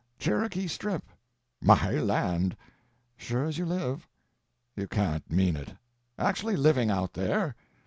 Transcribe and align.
Cherokee 0.17 0.65
Strip." 0.65 1.03
"My 1.61 1.91
land!" 1.91 2.57
"Sure 3.17 3.45
as 3.45 3.59
you 3.59 3.67
live." 3.67 4.07
"You 4.75 4.87
can't 4.87 5.29
mean 5.31 5.55
it. 5.55 5.75
Actually 6.17 6.55
living 6.55 6.89
out 6.89 7.13
there?" 7.13 7.55